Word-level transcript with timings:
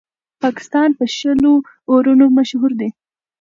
پاکستان 0.41 0.89
په 0.97 1.05
شلو 1.17 1.53
اورونو 1.89 2.25
مشهور 2.37 2.71
دئ. 2.79 2.89